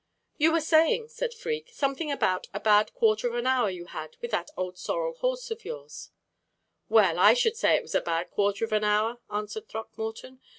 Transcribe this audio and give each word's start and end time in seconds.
"You 0.39 0.51
were 0.51 0.61
saying," 0.61 1.09
said 1.09 1.31
Freke, 1.31 1.69
"something 1.71 2.09
about 2.11 2.47
a 2.55 2.59
bad 2.59 2.91
quarter 2.95 3.27
of 3.27 3.35
an 3.35 3.45
hour 3.45 3.69
you 3.69 3.85
had 3.85 4.17
with 4.19 4.31
that 4.31 4.49
old 4.57 4.75
sorrel 4.79 5.13
horse 5.13 5.51
of 5.51 5.63
yours" 5.63 6.09
"Well, 6.89 7.19
I 7.19 7.35
should 7.35 7.55
say 7.55 7.75
it 7.75 7.83
was 7.83 7.93
a 7.93 8.01
bad 8.01 8.31
quarter 8.31 8.65
of 8.65 8.73
an 8.73 8.83
hour," 8.83 9.19
answered 9.29 9.69
Throckmorton. 9.69 10.39